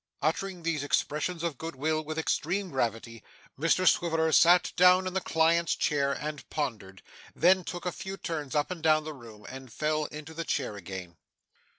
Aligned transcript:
Uttering 0.23 0.63
these 0.63 0.83
expressions 0.83 1.43
of 1.43 1.59
good 1.59 1.75
will 1.75 2.03
with 2.03 2.17
extreme 2.17 2.71
gravity, 2.71 3.21
Mr 3.55 3.87
Swiveller 3.87 4.31
sat 4.31 4.73
down 4.75 5.05
in 5.05 5.13
the 5.13 5.21
client's 5.21 5.75
chair 5.75 6.11
and 6.11 6.49
pondered; 6.49 7.03
then 7.35 7.63
took 7.63 7.85
a 7.85 7.91
few 7.91 8.17
turns 8.17 8.55
up 8.55 8.71
and 8.71 8.81
down 8.81 9.03
the 9.03 9.13
room 9.13 9.45
and 9.47 9.71
fell 9.71 10.05
into 10.05 10.33
the 10.33 10.43
chair 10.43 10.75
again. 10.75 11.17